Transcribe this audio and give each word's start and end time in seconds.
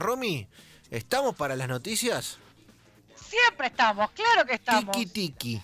Romy, 0.00 0.46
¿estamos 0.92 1.34
para 1.34 1.56
las 1.56 1.66
noticias? 1.66 2.38
Siempre 3.16 3.66
estamos, 3.66 4.08
claro 4.12 4.46
que 4.46 4.54
estamos. 4.54 4.96
Tiki 4.96 5.06
tiki. 5.06 5.62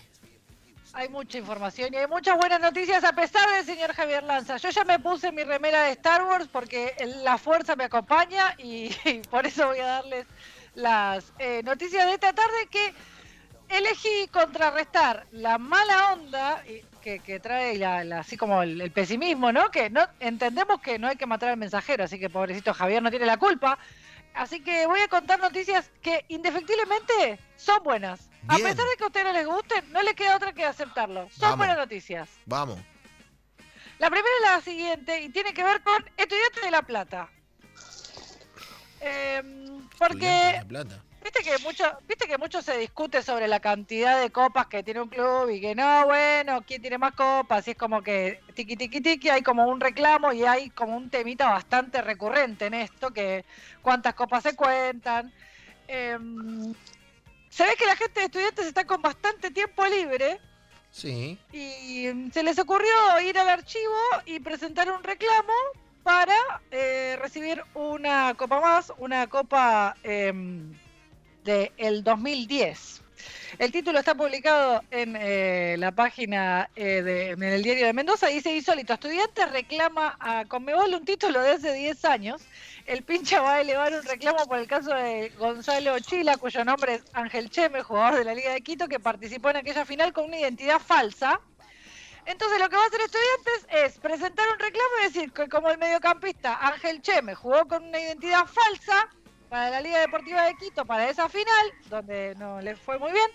Hay 0.92 1.08
mucha 1.08 1.38
información 1.38 1.95
y 1.95 1.99
hay 1.99 2.08
muchas 2.08 2.36
buenas 2.36 2.60
noticias 2.60 3.05
a 3.05 3.12
pesar 3.12 3.49
del 3.50 3.65
señor 3.65 3.92
Javier 3.92 4.25
Lanza. 4.25 4.57
Yo 4.57 4.70
ya 4.70 4.83
me 4.83 4.99
puse 4.99 5.31
mi 5.31 5.44
remera 5.44 5.84
de 5.84 5.92
Star 5.92 6.25
Wars 6.25 6.49
porque 6.50 6.97
la 7.23 7.39
fuerza 7.39 7.76
me 7.76 7.84
acompaña 7.84 8.57
y, 8.59 8.89
por 9.30 9.46
eso 9.46 9.68
voy 9.68 9.79
a 9.79 9.86
darles 9.86 10.27
las 10.75 11.32
eh, 11.39 11.62
noticias 11.62 12.05
de 12.05 12.14
esta 12.14 12.32
tarde 12.32 12.66
que 12.69 12.93
elegí 13.69 14.27
contrarrestar 14.32 15.29
la 15.30 15.59
mala 15.59 16.12
onda 16.12 16.61
que, 17.01 17.39
trae 17.39 17.85
así 17.85 18.37
como 18.37 18.64
el, 18.64 18.80
el, 18.80 18.91
pesimismo, 18.91 19.53
¿no? 19.53 19.71
Que 19.71 19.91
no 19.91 20.09
entendemos 20.19 20.80
que 20.80 20.98
no 20.98 21.07
hay 21.07 21.14
que 21.14 21.27
matar 21.27 21.51
al 21.51 21.57
mensajero, 21.57 22.03
así 22.03 22.19
que 22.19 22.30
pobrecito 22.30 22.75
Javier 22.75 23.01
no 23.01 23.11
tiene 23.11 23.27
la 23.27 23.37
culpa. 23.37 23.79
Así 24.35 24.61
que 24.61 24.87
voy 24.87 25.01
a 25.01 25.09
contar 25.09 25.39
noticias 25.39 25.91
que 26.03 26.25
indefectiblemente 26.29 27.38
son 27.56 27.83
buenas. 27.84 28.29
A 28.48 28.57
pesar 28.57 28.74
de 28.77 28.97
que 28.98 29.05
a 29.05 29.07
ustedes 29.07 29.27
no 29.27 29.33
les 29.33 29.47
gusten, 29.47 29.93
no 29.93 30.02
les 30.02 30.15
queda 30.15 30.37
otra 30.37 30.52
que 30.52 30.65
aceptarlo. 30.65 31.29
Son 31.30 31.57
buenas 31.57 31.79
noticias. 31.79 32.29
Vamos. 32.45 32.79
La 33.98 34.10
primera 34.10 34.29
es 34.43 34.51
la 34.51 34.60
siguiente 34.60 35.23
y 35.23 35.29
tiene 35.30 35.55
que 35.55 35.62
ver 35.62 35.83
con 35.83 36.05
estudiantes 36.16 36.62
de 36.62 36.70
La 36.70 36.83
Plata. 36.83 37.30
Eh, 39.01 39.43
porque... 39.98 40.27
De 40.27 40.52
la 40.52 40.65
Plata. 40.65 41.05
Viste 41.24 41.42
que 41.42 41.59
mucho, 41.64 41.84
viste 42.06 42.28
que 42.28 42.37
mucho 42.37 42.60
se 42.60 42.77
discute 42.77 43.23
sobre 43.23 43.48
la 43.48 43.59
cantidad 43.59 44.20
de 44.20 44.28
copas 44.30 44.66
que 44.66 44.82
tiene 44.82 45.01
un 45.01 45.09
club 45.09 45.48
y 45.48 45.59
que 45.59 45.74
no, 45.74 46.05
bueno, 46.05 46.62
quién 46.66 46.82
tiene 46.82 46.98
más 46.98 47.15
copas, 47.15 47.66
y 47.66 47.70
es 47.70 47.78
como 47.78 48.02
que 48.02 48.42
tiki 48.55 48.77
tiki 48.77 49.01
tiki, 49.01 49.30
hay 49.30 49.41
como 49.41 49.66
un 49.66 49.80
reclamo 49.80 50.34
y 50.34 50.45
hay 50.45 50.68
como 50.68 50.95
un 50.95 51.09
temita 51.09 51.48
bastante 51.48 52.02
recurrente 52.02 52.66
en 52.66 52.74
esto, 52.74 53.10
que 53.10 53.46
cuántas 53.80 54.12
copas 54.12 54.42
se 54.42 54.55
cuentan. 54.55 55.32
Em, 55.88 56.74
se 57.48 57.65
ve 57.65 57.74
que 57.79 57.87
la 57.87 57.96
gente 57.96 58.20
de 58.20 58.27
estudiantes 58.27 58.66
está 58.66 58.84
con 58.84 59.01
bastante 59.01 59.51
tiempo 59.51 59.87
libre. 59.87 60.38
Sí. 60.90 61.38
Y 61.51 62.30
se 62.32 62.43
les 62.43 62.59
ocurrió 62.59 62.93
ir 63.23 63.38
al 63.38 63.49
archivo 63.49 63.99
y 64.27 64.40
presentar 64.40 64.90
un 64.90 65.02
reclamo 65.02 65.54
para 66.02 66.36
eh, 66.70 67.16
recibir 67.18 67.62
una 67.72 68.34
copa 68.34 68.60
más, 68.60 68.92
una 68.98 69.27
copa 69.27 69.96
em, 70.02 70.74
del 71.44 71.70
el 71.76 72.02
2010. 72.02 73.02
El 73.58 73.70
título 73.70 74.00
está 74.00 74.14
publicado 74.14 74.82
en 74.90 75.16
eh, 75.16 75.76
la 75.78 75.92
página 75.92 76.68
eh, 76.74 77.02
de, 77.02 77.30
en 77.30 77.42
el 77.42 77.62
diario 77.62 77.86
de 77.86 77.92
Mendoza. 77.92 78.26
Dice 78.26 78.54
insólito, 78.54 78.94
estudiante 78.94 79.46
reclama 79.46 80.16
a 80.18 80.44
Conmebol 80.46 80.92
un 80.94 81.04
título 81.04 81.40
de 81.40 81.52
hace 81.52 81.72
10 81.72 82.04
años. 82.04 82.42
El 82.86 83.02
pincha 83.02 83.40
va 83.40 83.54
a 83.54 83.60
elevar 83.60 83.92
un 83.92 84.02
reclamo 84.02 84.44
por 84.46 84.58
el 84.58 84.66
caso 84.66 84.92
de 84.92 85.30
Gonzalo 85.38 85.98
Chila, 86.00 86.36
cuyo 86.36 86.64
nombre 86.64 86.94
es 86.94 87.04
Ángel 87.12 87.48
Cheme, 87.48 87.82
jugador 87.82 88.18
de 88.18 88.24
la 88.24 88.34
Liga 88.34 88.52
de 88.52 88.60
Quito, 88.60 88.88
que 88.88 88.98
participó 88.98 89.50
en 89.50 89.58
aquella 89.58 89.84
final 89.84 90.12
con 90.12 90.24
una 90.24 90.38
identidad 90.38 90.80
falsa. 90.80 91.40
Entonces 92.26 92.58
lo 92.58 92.68
que 92.68 92.76
va 92.76 92.82
a 92.82 92.86
hacer 92.86 93.00
estudiantes 93.02 93.84
es 93.84 93.98
presentar 94.00 94.46
un 94.52 94.58
reclamo 94.58 94.88
y 95.00 95.04
decir 95.04 95.32
que 95.32 95.48
como 95.48 95.70
el 95.70 95.78
mediocampista 95.78 96.58
Ángel 96.66 97.02
Cheme 97.02 97.34
jugó 97.34 97.66
con 97.68 97.84
una 97.84 98.00
identidad 98.00 98.46
falsa, 98.46 99.08
para 99.55 99.70
la 99.70 99.80
Liga 99.80 100.00
Deportiva 100.00 100.47
de 100.47 100.56
Quito 100.56 100.84
para 100.84 101.08
esa 101.08 101.28
final, 101.28 101.72
donde 101.88 102.34
no 102.41 102.60
le 102.60 102.74
fue 102.74 102.98
muy 102.98 103.12
bien. 103.12 103.30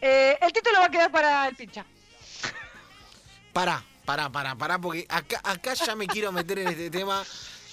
Eh, 0.00 0.38
el 0.40 0.52
título 0.52 0.78
va 0.78 0.86
a 0.86 0.90
quedar 0.92 1.10
para 1.10 1.48
el 1.48 1.56
pincha. 1.56 1.84
Pará, 3.52 3.82
pará, 4.04 4.30
pará, 4.30 4.54
pará, 4.54 4.78
porque 4.78 5.04
acá, 5.08 5.74
ya 5.74 5.96
me 5.96 6.06
quiero 6.06 6.30
meter 6.30 6.60
en 6.60 6.68
este 6.68 6.88
tema. 6.88 7.24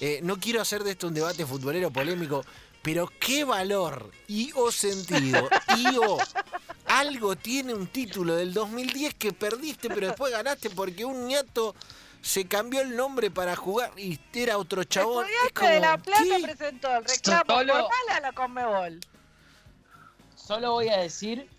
Eh, 0.01 0.21
no 0.23 0.39
quiero 0.39 0.59
hacer 0.59 0.83
de 0.83 0.89
esto 0.89 1.05
un 1.05 1.13
debate 1.13 1.45
futbolero 1.45 1.91
polémico, 1.91 2.43
pero 2.81 3.07
qué 3.19 3.43
valor 3.43 4.09
y 4.27 4.51
o 4.55 4.71
sentido 4.71 5.47
y 5.77 5.95
o 5.97 6.17
algo 6.87 7.35
tiene 7.35 7.75
un 7.75 7.85
título 7.85 8.35
del 8.35 8.55
2010 8.55 9.13
que 9.13 9.33
perdiste, 9.33 9.89
pero 9.89 10.07
después 10.07 10.31
ganaste 10.31 10.71
porque 10.71 11.05
un 11.05 11.27
ñato 11.27 11.75
se 12.23 12.47
cambió 12.47 12.79
el 12.79 12.95
nombre 12.95 13.29
para 13.29 13.55
jugar 13.55 13.91
y 13.97 14.17
era 14.33 14.57
otro 14.57 14.85
chabón. 14.85 15.27
El 15.27 15.67
de 15.67 15.79
La 15.81 15.97
Plata 15.97 16.35
presentó 16.41 16.95
el 16.95 17.03
reclamo 17.03 17.43
formal 17.45 17.89
a 18.09 18.19
la 18.21 18.31
Conmebol. 18.31 18.99
Solo 20.33 20.71
voy 20.71 20.87
a 20.87 20.97
decir 20.99 21.49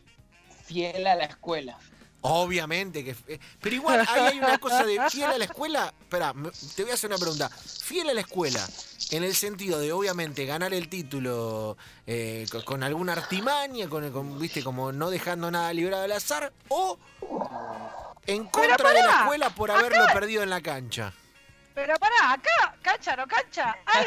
fiel 0.65 1.07
a 1.07 1.17
la 1.17 1.25
escuela. 1.25 1.79
Obviamente 2.23 3.05
que. 3.05 3.15
Pero 3.61 3.77
igual 3.77 4.07
ahí 4.09 4.21
hay 4.23 4.39
una 4.39 4.57
cosa 4.57 4.85
de 4.85 4.99
fiel 5.11 5.31
a 5.31 5.37
la 5.37 5.45
escuela. 5.45 5.93
Espera, 6.01 6.33
te 6.75 6.83
voy 6.83 6.93
a 6.93 6.95
hacer 6.95 7.11
una 7.11 7.19
pregunta. 7.19 7.51
Fiel 7.51 8.09
a 8.09 8.15
la 8.15 8.23
escuela, 8.23 8.67
en 9.11 9.23
el 9.23 9.35
sentido 9.35 9.79
de 9.79 9.93
obviamente 9.93 10.47
ganar 10.47 10.73
el 10.73 10.89
título 10.89 11.77
eh, 12.07 12.47
con, 12.65 12.83
alguna 12.83 13.13
artimaña, 13.13 13.91
con, 13.91 14.39
viste, 14.39 14.65
como 14.65 14.93
no 14.93 15.11
dejando 15.11 15.51
nada 15.51 15.71
librado 15.75 16.05
al 16.05 16.13
azar, 16.13 16.55
o 16.69 16.99
en 18.27 18.45
contra 18.45 18.91
de 18.91 19.03
la 19.03 19.21
escuela 19.21 19.51
por 19.51 19.71
haberlo 19.71 20.05
perdido 20.13 20.43
en 20.43 20.51
la 20.51 20.61
cancha. 20.61 21.13
Pero 21.75 21.97
pará, 21.99 22.35
acá, 22.35 22.77
cancha, 22.83 23.17
no 23.17 23.27
cancha, 23.27 23.77
hay 23.85 24.07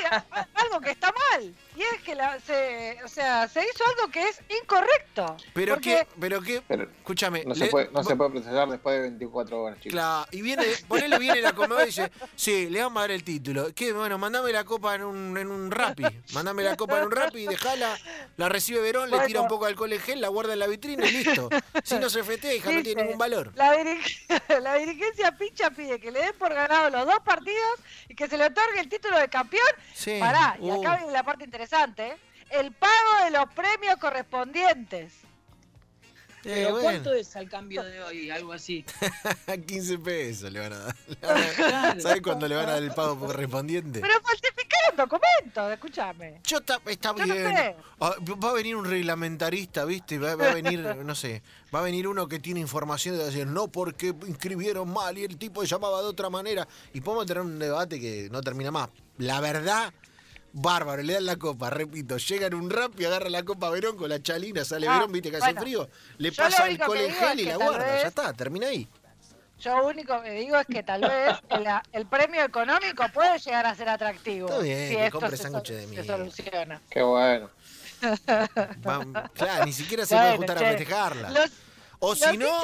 algo 0.53 0.79
que 0.79 0.91
está 0.91 1.11
mal. 1.11 1.53
Y 1.75 1.81
es 1.81 2.01
que 2.01 2.16
la, 2.16 2.39
se, 2.39 2.97
o 3.03 3.09
sea, 3.09 3.47
se 3.50 3.59
hizo 3.61 3.83
algo 3.85 4.09
que 4.09 4.23
es 4.23 4.41
incorrecto. 4.61 5.35
Pero 5.53 5.77
que, 5.77 6.07
pero 6.17 6.41
que, 6.41 6.63
escúchame. 7.00 7.44
No, 7.44 7.53
se, 7.53 7.67
puede, 7.67 7.91
no 7.91 8.03
se 8.06 8.16
puede 8.16 8.31
procesar 8.31 8.69
después 8.69 8.95
de 8.95 9.01
24 9.01 9.61
horas, 9.61 9.79
chicos. 9.79 9.91
Claro, 9.91 10.25
y 10.31 10.41
viene, 10.41 10.63
ponele, 10.88 11.19
viene 11.19 11.41
la 11.41 11.51
comedor 11.53 11.83
y 11.83 11.88
dice, 11.88 12.09
sí, 12.38 12.69
le 12.69 12.81
vamos 12.81 13.00
a 13.00 13.01
dar 13.01 13.11
el 13.11 13.23
título. 13.25 13.73
¿Qué? 13.75 13.91
Bueno, 13.91 14.17
mandame 14.17 14.53
la 14.53 14.63
copa 14.63 14.95
en 14.95 15.03
un, 15.03 15.38
en 15.38 15.51
un 15.51 15.69
rapi. 15.69 16.06
Mandame 16.33 16.63
la 16.63 16.77
copa 16.77 17.00
en 17.00 17.06
un 17.06 17.11
rapi 17.11 17.39
y 17.39 17.47
dejala, 17.47 17.97
la 18.38 18.47
recibe 18.47 18.79
Verón, 18.79 19.11
le 19.11 19.19
tira 19.25 19.41
un 19.41 19.50
poco 19.50 19.66
de 19.66 19.72
alcohol 19.72 19.91
en 19.91 20.00
gel, 20.00 20.22
la 20.22 20.29
guarda 20.29 20.53
en 20.53 20.59
la 20.59 20.67
vitrina 20.67 21.06
y 21.06 21.11
listo. 21.11 21.50
Si 21.83 22.00
no 22.00 22.09
se 22.09 22.23
festeja, 22.23 22.72
no 22.72 22.81
tiene 22.81 23.03
ningún 23.03 23.17
valor. 23.17 23.51
La, 23.56 23.75
la 24.61 24.75
dirigencia 24.75 25.38
pincha 25.38 25.69
pide 25.72 26.00
que 26.00 26.11
le 26.11 26.19
den 26.19 26.33
por 26.39 26.53
ganado 26.53 26.89
los 26.89 27.06
dos 27.06 27.19
partidos 27.25 27.56
y 28.09 28.16
que 28.16 28.28
se 28.28 28.38
le 28.38 28.45
otorgue 28.45 28.79
el 28.79 28.90
título 28.90 29.18
de 29.19 29.29
campeón. 29.29 29.68
Sí. 29.94 30.18
Pará, 30.19 30.57
y 30.62 30.69
acá 30.69 30.94
uh. 30.94 30.97
viene 30.97 31.12
la 31.12 31.23
parte 31.23 31.44
interesante. 31.44 32.07
¿eh? 32.07 32.18
El 32.50 32.72
pago 32.72 33.23
de 33.25 33.31
los 33.31 33.50
premios 33.53 33.97
correspondientes. 33.97 35.13
Pero 36.44 36.79
¿cuánto 36.79 37.13
es 37.13 37.35
al 37.35 37.50
cambio 37.50 37.84
de 37.84 38.01
hoy? 38.01 38.29
Algo 38.29 38.53
así. 38.53 38.85
15 39.68 39.97
pesos 39.97 40.51
le 40.51 40.59
van 40.59 40.73
a 40.73 40.78
dar. 40.78 42.01
¿Sabes 42.01 42.22
cuándo 42.22 42.47
le 42.47 42.56
van 42.56 42.69
a 42.69 42.73
dar 42.73 42.84
el 42.84 42.94
pago 42.94 43.19
correspondiente? 43.19 44.00
Pero 44.00 44.13
un 44.16 44.24
documento, 44.97 45.72
escúchame. 45.72 46.41
Yo 46.44 46.58
está, 46.58 46.81
está 46.85 47.13
bien. 47.13 47.75
Ah, 48.02 48.16
va 48.44 48.50
a 48.50 48.53
venir 48.53 48.75
un 48.75 48.84
reglamentarista, 48.84 49.85
¿viste? 49.85 50.19
Va, 50.19 50.35
va, 50.35 50.52
a 50.52 50.53
venir, 50.53 50.80
no 51.06 51.16
sé, 51.16 51.41
va 51.74 51.80
a 51.80 51.84
venir 51.84 52.08
uno 52.08 52.28
que 52.28 52.40
tiene 52.40 52.59
información 52.59 53.18
de 53.18 53.25
decir, 53.25 53.47
no, 53.47 53.69
porque 53.69 54.13
inscribieron 54.28 54.91
mal 54.91 55.18
y 55.18 55.24
el 55.24 55.38
tipo 55.38 55.63
llamaba 55.63 56.02
de 56.02 56.07
otra 56.07 56.30
manera. 56.30 56.68
Y 56.94 57.02
podemos 57.02 57.25
tener 57.25 57.44
un 57.44 57.57
debate 57.59 58.00
que 58.00 58.28
no 58.31 58.41
termina 58.41 58.72
más. 58.72 58.90
La 59.18 59.40
verdad 59.40 59.94
bárbaro, 60.53 61.03
le 61.03 61.13
dan 61.13 61.25
la 61.25 61.36
copa, 61.36 61.69
repito, 61.69 62.18
llega 62.18 62.47
en 62.47 62.56
un 62.56 62.69
rap 62.69 63.00
y 63.00 63.06
agarra 63.06 63.30
la 63.30 63.44
copa 63.44 63.69
Verón 63.69 63.96
con 63.96 64.09
la 64.09 64.22
chalina, 64.22 64.66
sale 64.66 64.88
ah, 64.88 64.94
Verón, 64.94 65.12
viste 65.12 65.30
que 65.30 65.38
hace 65.38 65.53
frío, 65.53 65.88
le 66.18 66.31
pasa 66.31 66.63
alcohol 66.63 66.97
en 66.97 67.13
gel 67.13 67.40
y 67.41 67.46
la 67.46 67.57
guarda, 67.57 68.02
ya 68.02 68.07
está, 68.07 68.34
termina 68.34 68.68
ahí. 68.68 68.88
Yo 69.59 69.78
lo 69.78 69.88
único 69.88 70.22
que 70.22 70.31
digo 70.31 70.57
es 70.57 70.68
que 70.68 70.84
tal 70.84 71.01
vez 71.01 71.35
el, 71.91 72.06
premio 72.06 72.44
económico 72.44 73.03
puede 73.13 73.40
llegar 73.40 73.66
a 73.66 73.75
ser 73.75 73.90
atractivo. 73.90 74.47
Está 74.50 74.59
bien, 74.59 74.90
si 74.90 74.95
que 74.95 75.12
compre 75.12 75.38
sándwich 75.38 75.72
de 75.72 75.88
mierda. 75.88 76.18
soluciona. 76.18 76.81
Qué 76.90 77.01
bueno. 77.01 77.50
claro, 79.34 79.66
ni 79.66 79.73
siquiera 79.73 80.06
se 80.06 80.16
puede 80.16 80.38
juntar 80.38 80.57
a 80.57 80.62
festejarla. 80.62 81.50
o 82.00 82.16
si 82.16 82.38
no, 82.38 82.62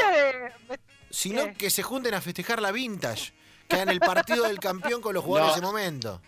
si 1.09 1.30
no, 1.31 1.54
que 1.56 1.70
se 1.70 1.81
junten 1.81 2.14
a 2.14 2.22
festejar 2.22 2.62
la 2.62 2.72
vintage. 2.72 3.34
Que 3.68 3.75
hagan 3.75 3.90
el 3.90 4.00
partido 4.00 4.44
del 4.44 4.60
campeón 4.60 5.02
con 5.02 5.14
los 5.14 5.24
jugadores 5.24 5.56
de 5.56 5.60
ese 5.62 5.66
momento. 5.66 6.22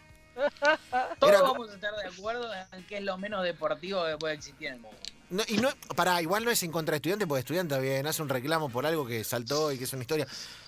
Todos 1.19 1.41
vamos 1.41 1.69
a 1.69 1.75
estar 1.75 1.93
de 1.95 2.07
acuerdo 2.07 2.49
en 2.71 2.87
que 2.87 2.97
es 2.97 3.03
lo 3.03 3.17
menos 3.17 3.43
deportivo 3.43 4.05
que 4.05 4.17
puede 4.17 4.33
existir 4.33 4.67
en 4.67 4.73
el 4.75 4.79
mundo. 4.79 4.97
No, 5.35 5.43
y 5.49 5.57
no, 5.57 5.69
para, 5.95 6.21
igual 6.21 6.45
no 6.45 6.51
es 6.51 6.63
en 6.63 6.71
contra 6.71 6.93
de 6.93 6.97
estudiante, 6.97 7.27
porque 7.27 7.39
estudiante 7.39 7.77
bien, 7.81 8.07
hace 8.07 8.21
un 8.21 8.29
reclamo 8.29 8.69
por 8.69 8.85
algo 8.85 9.05
que 9.05 9.21
saltó 9.25 9.69
y 9.71 9.77
que 9.77 9.83
es 9.83 9.91
una 9.91 10.03
historia. 10.03 10.25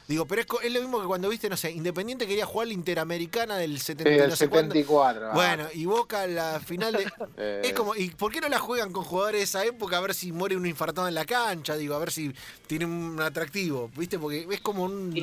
Digo, 0.09 0.25
pero 0.25 0.41
es, 0.41 0.73
lo 0.73 0.81
mismo 0.81 0.99
que 0.99 1.07
cuando 1.07 1.29
viste, 1.29 1.49
no 1.49 1.55
sé, 1.55 1.71
Independiente 1.71 2.27
quería 2.27 2.45
jugar 2.45 2.67
la 2.67 2.73
Interamericana 2.73 3.57
del 3.57 3.79
74. 3.79 5.31
Bueno, 5.33 5.67
y 5.73 5.85
Boca 5.85 6.27
la 6.27 6.59
final 6.59 6.93
de. 6.93 7.07
Eh. 7.39 7.61
Es 7.65 7.73
como, 7.73 7.95
¿y 7.95 8.09
por 8.09 8.31
qué 8.31 8.41
no 8.41 8.49
la 8.49 8.57
juegan 8.57 8.91
con 8.91 9.03
jugadores 9.03 9.39
de 9.39 9.43
esa 9.43 9.63
época 9.63 9.97
a 9.97 10.01
ver 10.01 10.15
si 10.15 10.31
muere 10.31 10.55
uno 10.55 10.67
infartado 10.67 11.07
en 11.07 11.13
la 11.13 11.25
cancha? 11.25 11.75
Digo, 11.75 11.93
a 11.93 11.99
ver 11.99 12.11
si 12.11 12.33
tiene 12.65 12.85
un 12.85 13.21
atractivo, 13.21 13.91
¿viste? 13.95 14.17
Porque 14.17 14.47
es 14.49 14.61
como 14.61 14.83
un 14.83 15.13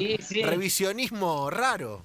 revisionismo 0.43 1.51
raro. 1.51 2.05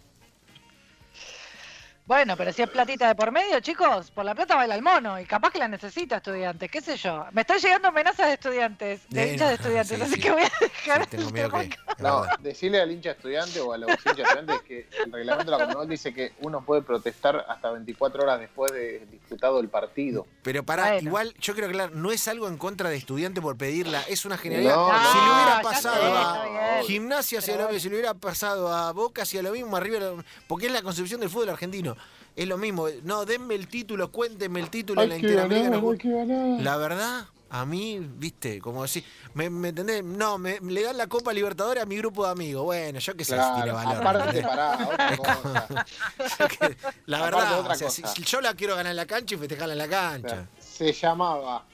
Bueno, 2.10 2.36
pero 2.36 2.52
si 2.52 2.64
es 2.64 2.70
platita 2.72 3.08
de 3.08 3.14
por 3.14 3.32
medio, 3.32 3.60
chicos, 3.60 4.10
por 4.10 4.26
la 4.26 4.34
plata 4.34 4.56
baila 4.56 4.74
el 4.74 4.82
mono 4.82 5.20
y 5.20 5.26
capaz 5.26 5.52
que 5.52 5.60
la 5.60 5.68
necesita 5.68 6.16
estudiantes, 6.18 6.72
qué 6.72 6.82
sé 6.82 6.98
yo. 6.98 7.24
Me 7.34 7.42
están 7.42 7.60
llegando 7.60 7.90
amenazas 7.90 8.26
de 8.26 8.34
estudiantes, 8.34 9.02
de 9.10 9.34
hinchas 9.34 9.50
de 9.50 9.54
estudiantes, 9.54 9.96
sí, 9.96 10.04
así 10.04 10.14
sí. 10.16 10.20
que 10.20 10.32
voy 10.32 10.42
a 10.42 10.52
dejar 10.60 11.04
Sí, 11.04 11.10
tengo 11.12 11.28
el 11.28 11.34
miedo 11.34 11.52
que-. 11.52 11.70
No, 12.00 12.24
decirle 12.40 12.82
al 12.82 12.92
hincha 12.92 13.12
estudiante 13.12 13.60
o 13.62 13.74
a 13.74 13.78
los 13.78 13.92
hinchas 13.92 14.18
estudiantes 14.18 14.62
que 14.64 14.88
el 15.06 15.12
reglamento 15.12 15.52
de 15.52 15.58
la 15.60 15.64
Conmebol 15.66 15.88
dice 15.88 16.12
que 16.12 16.34
uno 16.40 16.66
puede 16.66 16.82
protestar 16.82 17.46
hasta 17.48 17.70
24 17.70 18.24
horas 18.24 18.40
después 18.40 18.72
de 18.72 19.06
disputado 19.12 19.60
el 19.60 19.70
partido. 19.70 20.26
Pero 20.42 20.64
para, 20.64 20.94
Bueno. 20.94 21.10
igual, 21.10 21.36
yo 21.40 21.54
creo 21.54 21.68
que 21.68 21.76
claro, 21.76 21.94
no 21.94 22.12
es 22.12 22.28
algo 22.28 22.48
en 22.48 22.58
contra 22.58 22.90
de 22.90 22.96
estudiante 22.96 23.40
por 23.40 23.56
pedirla, 23.56 24.02
es 24.10 24.26
una 24.26 24.36
genialidad. 24.40 24.76
No, 24.76 24.88
si 25.12 25.18
le 25.20 25.32
hubiera 25.32 25.62
pasado 25.62 26.02
sé, 26.02 26.58
a 26.58 26.82
gimnasia, 26.88 27.38
hacía 27.38 27.54
Pero 27.54 27.68
lo 27.68 27.74
mismo, 27.74 27.84
si 27.84 27.90
le 27.90 27.96
hubiera 27.98 28.16
pasado 28.16 28.74
a 28.74 28.92
Boca, 28.94 29.22
hacía 29.22 29.44
lo 29.44 29.52
mismo, 29.52 29.78
arriba, 29.78 30.00
porque 30.48 30.66
es 30.66 30.72
la 30.72 30.82
concepción 30.82 31.20
del 31.20 31.30
fútbol 31.30 31.50
argentino. 31.50 31.99
Es 32.36 32.48
lo 32.48 32.58
mismo, 32.58 32.88
no, 33.04 33.26
denme 33.26 33.56
el 33.56 33.68
título, 33.68 34.12
cuéntenme 34.12 34.60
el 34.62 34.70
título 34.70 35.02
en 35.04 35.10
la 35.10 35.18
Interamericana. 35.18 36.58
La 36.62 36.78
verdad, 36.78 37.26
a 37.50 37.66
mí, 37.66 38.00
viste, 38.00 38.62
como 38.62 38.84
decir, 38.84 39.04
¿me, 39.34 39.50
me 39.50 39.70
entendés? 39.70 40.04
No, 40.04 40.38
me, 40.38 40.60
le 40.62 40.84
dan 40.84 40.96
la 40.98 41.08
Copa 41.08 41.34
Libertadores 41.34 41.84
a 41.84 41.86
mi 41.86 41.98
grupo 41.98 42.24
de 42.26 42.32
amigos. 42.32 42.64
Bueno, 42.64 43.00
yo 43.00 43.16
qué 43.18 43.26
sé 43.26 43.36
si 43.36 43.42
tiene 43.56 43.72
Claro, 43.72 43.74
valor. 43.74 43.96
aparte, 43.98 44.24
¿entendés? 44.40 44.46
pará, 44.48 44.88
otra 44.88 45.18
cosa. 45.18 45.68
Yo 46.40 46.48
que- 46.48 46.78
la 47.08 47.22
verdad, 47.24 47.60
otra 47.60 47.74
o 47.74 47.76
sea, 47.76 47.90
si, 47.90 48.02
cosa. 48.04 48.14
si 48.16 48.24
yo 48.24 48.40
la 48.42 48.54
quiero 48.54 48.76
ganar 48.76 48.92
en 48.92 48.98
la 48.98 49.06
cancha 49.06 49.36
y 49.36 49.38
festejarla 49.38 49.74
en 49.74 49.78
la 49.80 49.88
cancha. 49.90 50.48
se 50.60 50.94
llamaba. 50.94 51.66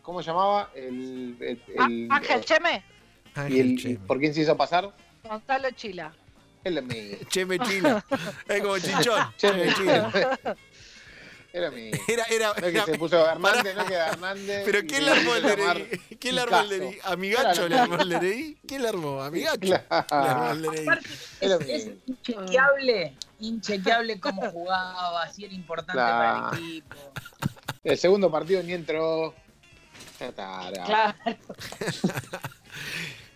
¿Cómo 0.00 0.20
se 0.22 0.30
llamaba? 0.30 0.70
El, 0.74 1.36
el- 1.40 1.62
Ah, 1.78 1.86
el- 1.88 2.08
Ángel 2.10 2.40
Cheme, 2.44 2.82
y 3.50 3.60
el- 3.60 3.86
y 3.90 3.96
¿Por 3.98 4.18
quién 4.18 4.34
se 4.34 4.40
hizo 4.40 4.56
pasar? 4.56 4.90
Gonzalo 5.22 5.70
Chila. 5.72 6.12
Es 6.64 6.72
lo 6.72 6.82
mismo. 7.58 8.02
Es 8.48 8.60
como 8.62 8.78
Chichón. 8.78 9.34
Che. 9.36 9.48
Es 11.52 11.60
lo 11.60 11.70
mismo. 11.70 12.02
Era, 12.08 12.24
era, 12.30 12.46
No 12.48 12.54
es 12.54 12.62
que 12.62 12.68
era- 12.78 12.84
se 12.86 12.98
puso 12.98 13.28
Hernández, 13.28 13.74
pará. 13.74 13.82
no 13.82 13.86
queda 13.88 14.08
Hernández. 14.08 14.62
Pero 14.64 14.78
y 14.78 14.86
¿quién 14.86 15.04
se 15.04 15.04
le 15.04 15.10
armó 15.10 15.34
el 15.34 15.42
DNI? 15.42 16.16
¿Quién 16.18 16.34
le 16.34 16.40
armó 16.40 16.60
el. 16.60 16.68
DNI? 16.80 16.98
¿Amigacho 17.04 17.68
le 17.68 17.74
Era 17.74 17.82
armó 17.82 17.96
el 17.96 18.08
DNI? 18.08 18.58
¿Quién 18.66 18.82
le 18.82 18.88
armó? 18.88 19.22
¿Amigacho? 19.22 19.58
Le 19.68 19.84
armó 19.90 20.50
el 20.52 20.62
DNI. 20.62 20.86
Es 21.70 21.88
inchequeable, 22.06 23.16
inchequeable 23.40 24.18
cómo 24.20 24.50
jugaba, 24.50 25.28
si 25.30 25.44
era 25.44 25.52
importante 25.52 25.92
Claro. 25.92 26.50
para 26.50 26.56
el 26.56 26.64
equipo. 26.64 26.96
El 27.84 27.98
segundo 27.98 28.30
partido 28.30 28.62
ni 28.62 28.72
entró. 28.72 29.34
Claro. 30.18 31.14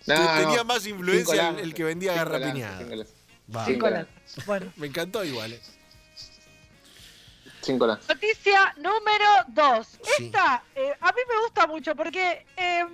No, 0.06 0.14
Tenía 0.14 0.56
no. 0.58 0.64
más 0.64 0.86
influencia 0.86 1.48
el, 1.58 1.74
que 1.74 1.84
vendía 1.84 2.14
garrapiñada. 2.14 2.78
cinco. 2.78 3.04
Sí. 3.04 3.12
Cinco 3.66 3.90
lanzas. 3.90 4.46
Bueno. 4.46 4.72
Me 4.76 4.86
encantó 4.86 5.24
igual. 5.24 5.52
eh. 5.52 5.60
Cinco 7.62 7.86
lances. 7.86 8.08
Noticia 8.08 8.74
número 8.76 9.24
2. 9.48 9.86
Sí. 9.86 10.24
Esta 10.26 10.62
eh, 10.74 10.92
a 11.00 11.06
mí 11.12 11.20
me 11.28 11.40
gusta 11.42 11.66
mucho 11.66 11.96
porque 11.96 12.46
eh, 12.56 12.84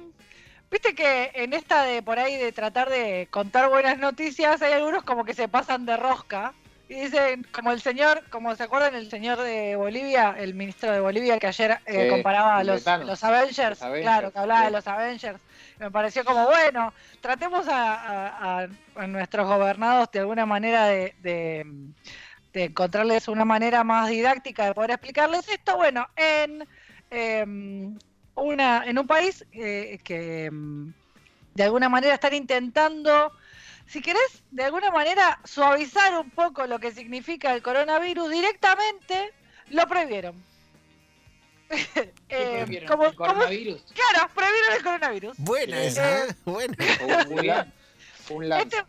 viste 0.71 0.95
que 0.95 1.31
en 1.35 1.53
esta 1.53 1.83
de 1.83 2.03
por 2.03 2.19
ahí 2.19 2.37
de 2.37 2.53
tratar 2.53 2.89
de 2.89 3.29
contar 3.31 3.69
buenas 3.69 3.99
noticias 3.99 4.63
hay 4.63 4.73
algunos 4.73 5.05
como 5.05 5.25
que 5.25 5.35
se 5.35 5.49
pasan 5.49 5.85
de 5.85 5.97
rosca 5.97 6.55
y 6.93 7.01
dicen 7.01 7.47
como 7.53 7.73
el 7.73 7.81
señor, 7.81 8.23
como 8.31 8.55
se 8.55 8.65
acuerdan 8.65 8.95
el 8.95 9.09
señor 9.11 9.39
de 9.41 9.77
Bolivia, 9.77 10.35
el 10.39 10.55
ministro 10.55 10.93
de 10.93 11.01
Bolivia 11.01 11.39
que 11.39 11.47
ayer 11.47 11.79
eh, 11.87 12.05
Sí, 12.05 12.11
comparaba 12.11 12.59
a 12.59 12.65
los, 12.65 12.85
los 12.85 13.25
Avengers, 13.25 13.71
Los 13.71 13.83
Avengers, 13.83 14.03
claro, 14.03 14.33
que 14.33 14.39
hablaba 14.39 14.61
sí. 14.61 14.67
de 14.67 14.71
los 14.73 14.87
Avengers. 14.87 15.41
Me 15.79 15.91
pareció 15.91 16.25
como 16.25 16.45
bueno, 16.47 16.93
tratemos 17.21 17.67
a, 17.69 17.95
a- 17.95 18.63
a- 18.65 18.69
a 18.97 19.07
nuestros 19.07 19.47
gobernados 19.49 20.11
de 20.13 20.21
alguna 20.21 20.45
manera 20.47 20.85
de, 20.87 21.15
de, 21.21 21.65
de 22.53 22.65
encontrarles 22.65 23.29
una 23.29 23.45
manera 23.45 23.85
más 23.85 24.09
didáctica 24.11 24.67
de 24.67 24.75
poder 24.75 24.91
explicarles 24.91 25.49
esto. 25.49 25.77
Bueno, 25.77 26.07
en, 26.17 26.69
em, 27.11 27.99
una, 28.35 28.85
en 28.85 28.99
un 28.99 29.07
país 29.07 29.45
eh, 29.53 29.99
que 30.05 30.45
em, 30.47 30.93
de 31.55 31.63
alguna 31.65 31.89
manera 31.89 32.15
están 32.15 32.35
intentando, 32.35 33.33
si 33.93 34.01
querés, 34.01 34.43
de 34.51 34.65
alguna 34.65 34.91
manera 34.91 35.39
suavizar 35.45 36.19
un 36.19 36.31
poco 36.31 36.67
lo 36.67 36.79
que 36.79 36.93
significa 36.93 37.53
el 37.53 37.61
coronavirus, 37.63 38.31
directamente 38.31 39.33
lo 39.69 39.87
prohibieron. 39.87 40.43
¿Qué 41.69 42.13
Eh, 42.31 42.57
prohibieron? 42.59 42.89
como- 42.89 43.05
¿El 43.07 43.15
como- 43.15 43.29
coronavirus? 43.35 43.85
claro, 43.95 44.31
prohibieron 44.35 44.73
el 44.77 44.83
coronavirus. 44.83 45.37
Buena 45.39 45.83
esa, 45.83 46.25
¿eh? 46.27 46.37
Buena. 46.45 46.75
Un, 48.31 48.45
un. 48.45 48.53
Este, 48.53 48.83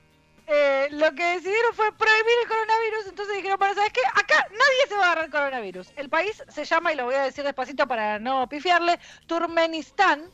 eh, 0.47 0.88
lo 0.91 1.11
que 1.15 1.23
decidieron 1.23 1.73
fue 1.73 1.91
prohibir 1.97 2.35
el 2.44 2.47
coronavirus, 2.47 3.07
entonces 3.09 3.35
dijeron, 3.38 3.57
bueno, 3.59 3.73
¿sabes 3.75 3.91
qué? 3.91 4.01
Acá 4.13 4.47
nadie 4.51 4.88
se 4.88 4.94
va 4.95 5.00
a 5.01 5.05
agarrar 5.05 5.25
el 5.25 5.31
coronavirus. 5.31 5.88
El 5.97 6.09
país 6.09 6.44
se 6.50 6.63
llama, 6.65 6.94
y 6.94 6.95
lo 6.95 7.05
voy 7.05 7.15
a 7.15 7.23
decir 7.23 7.44
despacito 7.44 7.88
para 7.88 8.19
no 8.19 8.47
pifiarle, 8.47 9.00
Turkmenistán. 9.27 10.29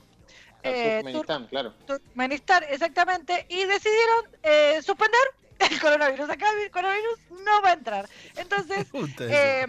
Eh, 0.64 0.96
Turkmenistán, 1.04 1.48
claro. 1.48 1.74
Turkmenistán, 1.86 2.64
exactamente, 2.70 3.46
y 3.50 3.64
decidieron 3.66 4.26
eh, 4.44 4.82
suspender 4.84 5.20
el 5.60 5.80
coronavirus. 5.80 6.30
Acá 6.30 6.48
el 6.62 6.70
coronavirus 6.72 7.20
no 7.46 7.62
va 7.62 7.70
a 7.70 7.74
entrar. 7.74 8.10
Entonces, 8.36 8.88
eh, 9.20 9.66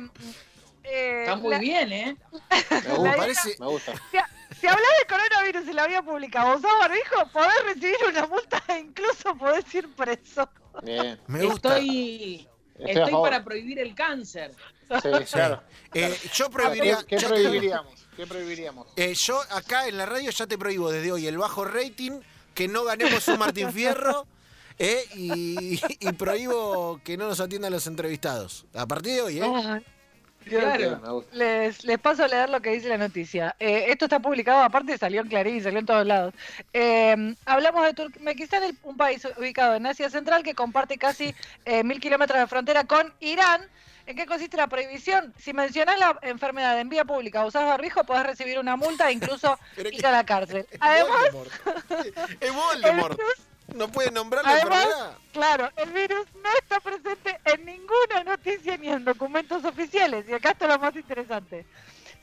eh, 0.84 1.20
Está 1.22 1.36
muy 1.36 1.50
la- 1.50 1.58
bien, 1.58 1.92
¿eh? 1.92 2.16
Me 2.50 2.92
Uh, 2.92 2.96
gusta. 2.96 3.16
parece, 3.16 3.56
Me 3.60 3.66
gusta. 3.66 3.92
si 4.60 4.66
hablas 4.66 4.90
de 5.00 5.06
coronavirus 5.08 5.68
y 5.68 5.72
la 5.72 5.84
había 5.84 6.02
publicado, 6.02 6.56
usado 6.56 6.78
barbijo, 6.78 7.26
podés 7.32 7.64
recibir 7.66 7.96
una 8.08 8.26
multa 8.26 8.62
e 8.68 8.78
incluso 8.78 9.34
podés 9.36 9.72
ir 9.74 9.88
preso. 9.94 10.48
Bien. 10.82 11.20
me 11.26 11.44
gusta. 11.44 11.76
Estoy, 11.78 12.48
Estoy 12.78 13.12
para 13.12 13.44
prohibir 13.44 13.78
el 13.78 13.94
cáncer. 13.94 14.52
Sí, 15.02 15.08
Sí. 15.26 15.32
claro. 15.34 15.62
Eh, 15.94 16.16
yo 16.32 16.46
¿Qué, 16.46 16.52
prohibiría. 16.52 16.98
qué 17.06 17.18
yo- 17.18 17.28
prohibiríamos? 17.28 18.08
¿Qué 18.20 18.26
prohibiríamos? 18.26 18.86
Eh, 18.96 19.14
yo 19.14 19.40
acá 19.50 19.88
en 19.88 19.96
la 19.96 20.04
radio 20.04 20.30
ya 20.30 20.46
te 20.46 20.58
prohíbo 20.58 20.90
desde 20.90 21.10
hoy 21.10 21.26
el 21.26 21.38
bajo 21.38 21.64
rating, 21.64 22.20
que 22.52 22.68
no 22.68 22.84
ganemos 22.84 23.26
un 23.28 23.38
Martín 23.38 23.72
Fierro 23.72 24.26
eh, 24.78 25.06
y, 25.14 25.80
y 26.00 26.12
prohíbo 26.12 27.00
que 27.02 27.16
no 27.16 27.28
nos 27.28 27.40
atiendan 27.40 27.72
los 27.72 27.86
entrevistados. 27.86 28.66
A 28.74 28.86
partir 28.86 29.14
de 29.14 29.22
hoy, 29.22 29.38
¿eh? 29.38 29.82
Dios. 30.44 30.62
Claro. 30.62 31.24
Les, 31.32 31.82
les 31.82 31.98
paso 31.98 32.24
a 32.24 32.28
leer 32.28 32.50
lo 32.50 32.60
que 32.60 32.72
dice 32.72 32.88
la 32.88 32.98
noticia. 32.98 33.56
Eh, 33.58 33.86
esto 33.88 34.04
está 34.04 34.20
publicado, 34.20 34.62
aparte 34.62 34.98
salió 34.98 35.22
en 35.22 35.28
Clarín, 35.28 35.62
salió 35.62 35.78
en 35.78 35.86
todos 35.86 36.06
lados. 36.06 36.34
Eh, 36.74 37.34
hablamos 37.46 37.84
de 37.84 37.94
Turkmenistán, 37.94 38.76
un 38.82 38.96
país 38.98 39.26
ubicado 39.38 39.76
en 39.76 39.86
Asia 39.86 40.10
Central 40.10 40.42
que 40.42 40.54
comparte 40.54 40.98
casi 40.98 41.34
eh, 41.64 41.84
mil 41.84 42.00
kilómetros 42.00 42.38
de 42.38 42.46
frontera 42.46 42.84
con 42.84 43.14
Irán. 43.20 43.62
¿En 44.10 44.16
qué 44.16 44.26
consiste 44.26 44.56
la 44.56 44.66
prohibición? 44.66 45.32
Si 45.38 45.52
mencionás 45.52 45.96
la 45.96 46.18
enfermedad 46.22 46.80
en 46.80 46.88
vía 46.88 47.04
pública 47.04 47.46
usás 47.46 47.64
barbijo, 47.64 48.02
podés 48.02 48.24
recibir 48.26 48.58
una 48.58 48.74
multa 48.74 49.08
e 49.08 49.12
incluso 49.12 49.56
ir 49.76 50.04
a 50.04 50.10
la 50.10 50.26
cárcel. 50.26 50.66
Además, 50.80 51.30
Voldemort. 51.32 51.52
Es 52.40 52.52
Voldemort. 52.52 53.20
No 53.72 53.86
puede 53.86 54.10
nombrar 54.10 54.42
la 54.44 54.50
Además- 54.50 54.82
enfermedad. 54.84 55.18
Claro, 55.32 55.70
el 55.76 55.92
virus 55.92 56.26
no 56.42 56.48
está 56.58 56.80
presente 56.80 57.38
en 57.44 57.64
ninguna 57.64 58.24
noticia 58.24 58.76
ni 58.78 58.88
en 58.88 59.04
documentos 59.04 59.64
oficiales. 59.64 60.28
Y 60.28 60.32
acá 60.32 60.50
está 60.50 60.66
lo 60.66 60.80
más 60.80 60.96
interesante. 60.96 61.64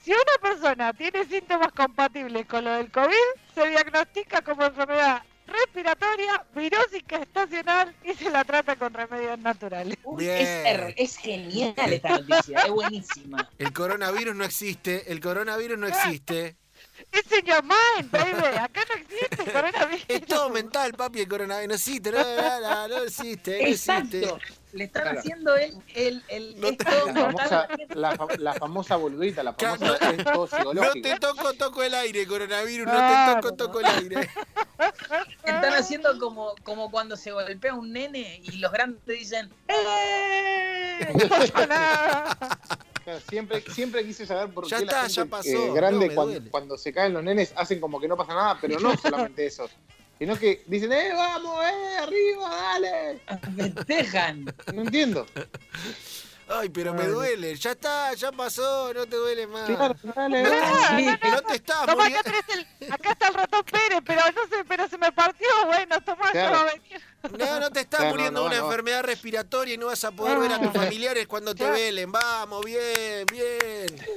Si 0.02 0.12
una 0.12 0.50
persona 0.50 0.92
tiene 0.92 1.24
síntomas 1.24 1.72
compatibles 1.72 2.46
con 2.48 2.66
lo 2.66 2.72
del 2.74 2.92
COVID, 2.92 3.16
se 3.56 3.66
diagnostica 3.70 4.42
como 4.42 4.66
enfermedad 4.66 5.24
respiratoria, 5.48 6.46
virósica 6.56 7.18
estacional 7.18 7.96
y 8.04 8.14
se 8.14 8.30
la 8.30 8.44
trata 8.44 8.76
con 8.76 8.94
remedios 8.94 9.40
naturales. 9.40 9.98
Uy, 10.04 10.24
Bien. 10.26 10.38
es, 10.38 10.48
her- 10.66 10.94
es 10.98 11.18
genial 11.18 11.74
esta 11.78 12.20
noticia, 12.20 12.60
es 12.60 12.70
buenísima. 12.72 13.50
El 13.58 13.74
coronavirus 13.74 14.36
no 14.36 14.44
existe. 14.44 15.12
El 15.12 15.20
coronavirus 15.20 15.78
no 15.78 15.88
existe. 15.88 16.56
It's 17.14 17.32
in 17.32 17.46
your 17.46 17.64
mind, 17.64 18.12
baby. 18.12 18.46
Acá 18.60 18.82
no 18.90 18.96
existe 19.02 19.44
el 19.44 19.52
coronavirus. 19.52 20.06
Es 20.08 20.26
todo 20.26 20.50
mental, 20.50 20.94
papi, 20.94 21.22
el 21.22 21.28
coronavirus. 21.28 21.68
No 21.70 21.74
existe. 21.76 22.12
No, 22.12 22.20
no, 22.20 22.60
no, 22.62 22.88
no 22.90 22.98
existe. 23.04 23.52
No 23.62 23.68
existe. 23.68 24.20
Exacto. 24.20 24.40
Le 24.74 24.84
están 24.84 25.04
Claro. 25.04 25.20
haciendo 25.20 25.56
el, 25.56 25.82
el, 25.96 26.24
el 26.28 26.60
No 26.60 26.68
te- 26.76 26.84
esto 26.84 27.08
La 27.08 27.14
mental. 27.14 27.34
famosa, 27.50 27.68
la, 27.96 28.16
fa- 28.16 28.28
la 28.38 28.54
famosa 28.54 28.96
boludita, 28.98 29.42
la 29.42 29.54
famosa 29.54 29.98
No 30.74 30.92
te 31.02 31.18
toco, 31.20 31.54
toco 31.54 31.82
el 31.84 31.94
aire, 31.96 32.28
coronavirus. 32.28 32.86
No 32.86 32.92
Claro. 32.94 33.36
te 33.36 33.42
toco, 33.48 33.56
toco 33.56 33.80
el 33.80 33.86
aire. 33.86 34.30
Están 35.44 35.74
haciendo 35.74 36.20
como, 36.20 36.54
como 36.64 36.92
cuando 36.92 37.16
se 37.16 37.32
golpea 37.32 37.74
un 37.74 37.94
nene 37.94 38.42
y 38.44 38.58
los 38.58 38.72
grandes 38.72 39.02
dicen 39.06 39.50
¡Eh! 39.70 41.00
Siempre, 43.30 43.62
siempre 43.62 44.06
quise 44.06 44.26
saber 44.26 44.54
por 44.54 44.68
Ya 44.68 44.78
qué 44.78 44.84
está, 44.84 44.96
la 44.96 45.02
gente 45.04 45.16
ya 45.16 45.26
pasó, 45.26 45.50
eh, 45.50 45.68
no, 45.68 45.74
grande 45.74 46.50
cuando, 46.52 46.78
se 46.78 46.92
caen 46.92 47.14
los 47.14 47.24
nenes 47.24 47.54
hacen 47.56 47.80
como 47.80 48.00
que 48.00 48.08
no 48.08 48.18
pasa 48.18 48.34
nada, 48.34 48.58
pero 48.60 48.80
no 48.80 48.98
solamente 48.98 49.46
eso. 49.46 49.70
Sino 50.20 50.36
que 50.38 50.64
dicen, 50.66 50.92
¡eh, 50.92 51.12
vamos, 51.14 51.64
eh, 51.64 51.98
arriba, 52.00 52.50
dale! 52.50 53.20
festejan. 53.56 54.46
No 54.74 54.82
entiendo. 54.82 55.26
Ay, 56.50 56.70
pero 56.70 56.94
me 56.94 57.06
duele. 57.08 57.56
Ya 57.56 57.72
está, 57.72 58.14
ya 58.14 58.32
pasó. 58.32 58.94
No 58.94 59.06
te 59.06 59.16
duele 59.18 59.48
más. 59.48 59.66
Claro, 59.66 59.96
dale, 60.16 60.44
No 60.44 60.50
dale. 60.50 61.18
te, 61.18 61.30
no 61.32 61.42
te 61.42 61.56
estás 61.56 61.86
Toma, 61.86 61.96
muriendo. 62.04 62.20
acá, 62.20 62.32
tenés 62.46 62.68
el- 62.80 62.92
acá 62.94 63.12
está 63.12 63.28
el 63.28 63.34
ratón 63.34 63.64
Pérez, 63.66 64.00
pero 64.06 64.22
no 64.22 64.42
sé, 64.48 64.64
pero 64.68 64.88
se 64.88 64.98
me 64.98 65.12
partió. 65.12 65.48
Bueno, 65.66 66.00
tomá, 66.02 66.32
Claro. 66.32 66.54
va 66.56 66.62
a 66.62 66.66
venir. 66.74 67.02
No, 67.38 67.60
no 67.60 67.70
te 67.72 67.82
estás 67.82 68.00
No, 68.00 68.06
no, 68.06 68.12
muriendo 68.12 68.40
de 68.42 68.46
no, 68.46 68.52
una 68.52 68.60
no. 68.60 68.66
enfermedad 68.66 69.04
respiratoria 69.04 69.74
y 69.74 69.78
no 69.78 69.88
vas 69.88 70.04
a 70.06 70.12
poder 70.12 70.40
ver 70.40 70.54
a 70.54 70.60
tus 70.60 70.70
Ah. 70.70 70.72
familiares 70.84 71.28
cuando 71.28 71.52
te 71.54 71.60
Claro. 71.60 71.74
velen. 71.74 72.12
Vamos, 72.12 72.64
bien, 72.66 73.26
bien. 73.32 74.08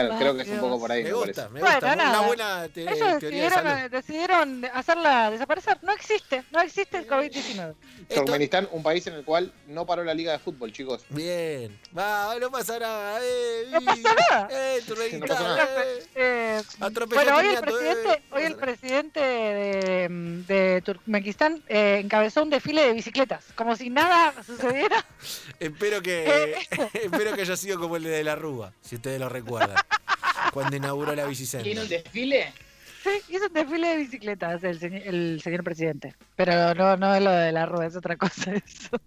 Claro, 0.00 0.18
creo 0.18 0.36
que 0.36 0.42
es 0.42 0.48
un 0.48 0.60
poco 0.60 0.78
por 0.80 0.92
ahí, 0.92 1.04
Me 1.04 1.12
gusta, 1.12 1.48
Bueno. 1.48 1.66
Una 1.78 1.96
nada. 1.96 2.20
buena 2.26 2.68
te- 2.72 2.82
Ellos 2.82 3.18
teoría 3.18 3.48
de 3.62 3.88
decidieron, 3.88 4.64
hacerla 4.74 5.30
desaparecer. 5.30 5.78
No 5.82 5.92
existe, 5.92 6.42
no 6.50 6.60
existe 6.60 6.98
el 6.98 7.06
COVID-19. 7.06 7.74
Esto- 8.08 8.14
Turkmenistán, 8.16 8.68
un 8.72 8.82
país 8.82 9.06
en 9.06 9.14
el 9.14 9.24
cual 9.24 9.52
no 9.68 9.86
paró 9.86 10.04
la 10.04 10.12
liga 10.14 10.32
de 10.32 10.38
fútbol, 10.38 10.72
chicos. 10.72 11.04
Bien. 11.08 11.78
Va, 11.96 12.36
no 12.38 12.50
pasa 12.50 12.78
nada. 12.78 13.18
Eh, 13.22 13.68
No 13.70 13.80
pasa 13.80 14.14
nada. 14.30 14.48
Eh, 14.56 14.82
Turkmenistán, 14.86 15.20
No 15.20 15.26
pasa 15.26 15.42
nada. 15.42 15.84
eh. 15.84 16.06
Eh, 16.14 16.62
Atropelló 16.80 17.20
bueno, 17.22 17.36
a 17.36 17.38
hoy 17.38 17.46
el 17.46 17.54
Tiniato, 17.56 17.72
presidente, 17.76 18.12
eh. 18.12 18.22
hoy 18.32 18.42
el 18.44 18.56
presidente 18.56 19.20
de, 19.20 20.08
de 20.46 20.82
Turkmenistán 20.82 21.62
eh, 21.68 22.00
encabezó 22.02 22.42
un 22.42 22.50
desfile 22.50 22.86
de 22.86 22.92
bicicletas, 22.92 23.44
como 23.54 23.76
si 23.76 23.90
nada 23.90 24.32
sucediera. 24.44 25.04
Espero 25.60 26.02
que 26.02 26.54
espero 26.94 27.34
que 27.34 27.42
haya 27.42 27.56
sido 27.56 27.78
como 27.80 27.96
el 27.96 28.02
de 28.04 28.22
la 28.24 28.34
Rúa, 28.36 28.72
si 28.82 28.96
ustedes 28.96 29.18
lo 29.20 29.28
recuerdan. 29.28 29.76
Cuando 30.52 30.76
inauguró 30.76 31.14
la 31.14 31.26
¿Tiene 31.62 31.82
un 31.82 31.88
desfile? 31.88 32.52
Sí, 33.02 33.10
hizo 33.34 33.46
un 33.46 33.52
desfile 33.52 33.88
de 33.88 33.96
bicicletas 33.96 34.64
el, 34.64 34.80
señor- 34.80 35.02
el 35.06 35.40
señor 35.42 35.62
presidente. 35.64 36.14
Pero 36.34 36.74
no, 36.74 36.96
no 36.96 37.14
es 37.14 37.22
lo 37.22 37.30
de 37.30 37.52
la 37.52 37.66
rueda, 37.66 37.86
es 37.86 37.96
otra 37.96 38.16
cosa 38.16 38.52
eso. 38.54 39.00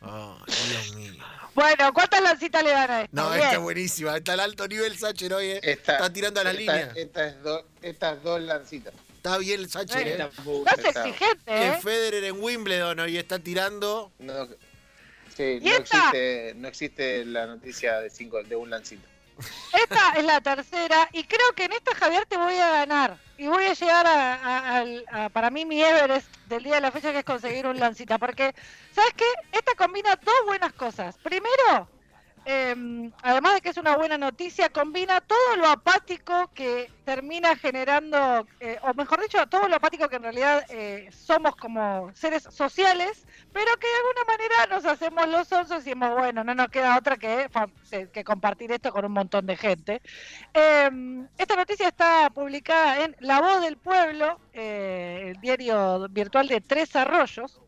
Ay, 0.00 0.54
Dios 0.68 0.94
mío. 0.96 1.24
Bueno, 1.54 1.92
¿cuántas 1.92 2.22
lancitas 2.22 2.62
le 2.64 2.70
dan 2.70 2.90
a 2.90 3.02
esto? 3.02 3.14
No, 3.14 3.28
Bien. 3.30 3.42
esta 3.42 3.52
es 3.56 3.60
buenísima. 3.60 4.16
Está 4.16 4.32
al 4.32 4.40
alto 4.40 4.66
nivel 4.66 4.96
Sacher 4.96 5.34
hoy. 5.34 5.46
eh. 5.46 5.60
Esta, 5.62 5.92
Está 5.94 6.12
tirando 6.12 6.40
a 6.40 6.44
las 6.44 6.54
esta- 6.56 6.80
esta 6.92 7.26
es 7.26 7.42
do- 7.42 7.66
estas 7.82 8.22
dos 8.22 8.40
lancitas. 8.40 8.94
Está 9.16 9.36
bien 9.38 9.68
Sacher. 9.68 10.06
Eh, 10.06 10.14
eh. 10.14 10.18
No 10.18 10.64
es 10.64 10.84
exigente, 10.96 11.42
¿eh? 11.52 11.74
Es 11.76 11.82
Federer 11.84 12.24
en 12.24 12.42
Wimbledon 12.42 12.98
hoy 13.00 13.18
está 13.18 13.38
tirando. 13.38 14.10
No, 14.20 14.46
sí, 15.36 15.58
¿Y 15.60 15.64
no 15.66 15.70
esta? 15.72 15.80
existe, 15.98 16.54
no 16.56 16.68
existe 16.68 17.24
la 17.26 17.46
noticia 17.46 18.00
de, 18.00 18.08
cinco, 18.10 18.42
de 18.42 18.56
un 18.56 18.70
lancito. 18.70 19.06
Esta 19.72 20.12
es 20.16 20.24
la 20.24 20.40
tercera 20.40 21.08
y 21.12 21.24
creo 21.24 21.52
que 21.54 21.64
en 21.64 21.72
esta 21.72 21.94
Javier 21.94 22.26
te 22.26 22.36
voy 22.36 22.54
a 22.54 22.70
ganar. 22.70 23.16
Y 23.38 23.46
voy 23.46 23.64
a 23.64 23.72
llegar 23.72 24.06
a, 24.06 25.28
para 25.30 25.50
mí 25.50 25.64
mi 25.64 25.82
Everest 25.82 26.28
del 26.46 26.62
día 26.62 26.74
de 26.74 26.80
la 26.82 26.90
fecha 26.90 27.12
que 27.12 27.18
es 27.18 27.24
conseguir 27.24 27.66
un 27.66 27.78
lancita 27.78 28.18
porque 28.18 28.54
sabes 28.92 29.14
qué 29.14 29.24
esta 29.52 29.74
combina 29.76 30.16
dos 30.16 30.34
buenas 30.46 30.72
cosas. 30.72 31.16
Primero 31.18 31.88
em, 32.44 33.12
además 33.22 33.54
de 33.54 33.60
que 33.60 33.68
es 33.70 33.76
una 33.76 33.96
buena 33.96 34.18
noticia 34.18 34.68
combina 34.70 35.20
todo 35.20 35.56
lo 35.56 35.66
apático 35.66 36.50
que 36.54 36.90
termina 37.04 37.56
generando 37.56 38.46
eh, 38.60 38.78
o 38.82 38.94
mejor 38.94 39.20
dicho 39.20 39.44
todo 39.46 39.68
lo 39.68 39.76
apático 39.76 40.08
que 40.08 40.16
en 40.16 40.22
realidad 40.22 40.64
eh, 40.68 41.08
somos 41.12 41.56
como 41.56 42.10
seres 42.14 42.42
sociales 42.50 43.26
pero 43.52 43.76
que 43.78 43.86
de 43.86 43.94
alguna 43.94 44.24
manera 44.26 44.66
nos 44.74 44.84
hacemos 44.84 45.28
los 45.28 45.48
sonsos 45.48 45.82
y 45.86 45.90
decimos, 45.90 46.14
bueno, 46.16 46.44
no 46.44 46.54
nos 46.54 46.68
queda 46.68 46.96
otra 46.96 47.16
que, 47.16 47.48
que 48.12 48.24
compartir 48.24 48.70
esto 48.70 48.92
con 48.92 49.04
un 49.04 49.12
montón 49.12 49.46
de 49.46 49.56
gente. 49.56 50.02
Eh, 50.54 51.26
esta 51.36 51.56
noticia 51.56 51.88
está 51.88 52.30
publicada 52.30 53.04
en 53.04 53.16
La 53.20 53.40
Voz 53.40 53.60
del 53.62 53.76
Pueblo, 53.76 54.38
eh, 54.52 55.32
el 55.34 55.40
diario 55.40 56.08
virtual 56.10 56.46
de 56.48 56.60
Tres 56.60 56.94
Arroyos, 56.94 57.60